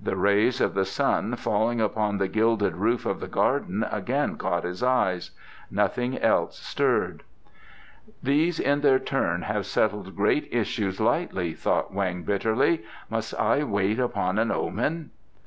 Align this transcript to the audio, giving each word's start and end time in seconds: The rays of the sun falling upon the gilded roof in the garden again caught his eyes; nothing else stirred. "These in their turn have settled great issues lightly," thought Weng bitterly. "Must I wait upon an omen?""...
The 0.00 0.14
rays 0.16 0.60
of 0.60 0.74
the 0.74 0.84
sun 0.84 1.34
falling 1.34 1.80
upon 1.80 2.18
the 2.18 2.28
gilded 2.28 2.76
roof 2.76 3.04
in 3.04 3.18
the 3.18 3.26
garden 3.26 3.84
again 3.90 4.36
caught 4.36 4.62
his 4.62 4.80
eyes; 4.80 5.32
nothing 5.72 6.16
else 6.18 6.60
stirred. 6.60 7.24
"These 8.22 8.60
in 8.60 8.80
their 8.82 9.00
turn 9.00 9.42
have 9.42 9.66
settled 9.66 10.14
great 10.14 10.46
issues 10.52 11.00
lightly," 11.00 11.52
thought 11.52 11.92
Weng 11.92 12.24
bitterly. 12.24 12.84
"Must 13.10 13.34
I 13.40 13.64
wait 13.64 13.98
upon 13.98 14.38
an 14.38 14.52
omen?""... 14.52 15.10